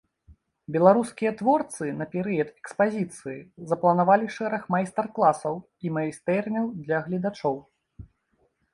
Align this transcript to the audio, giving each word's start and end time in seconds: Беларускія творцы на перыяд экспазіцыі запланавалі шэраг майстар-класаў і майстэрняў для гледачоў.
Беларускія 0.77 1.31
творцы 1.41 1.85
на 1.99 2.07
перыяд 2.13 2.49
экспазіцыі 2.63 3.39
запланавалі 3.75 4.33
шэраг 4.39 4.61
майстар-класаў 4.79 5.53
і 5.87 5.97
майстэрняў 5.99 6.65
для 6.85 6.97
гледачоў. 7.09 7.55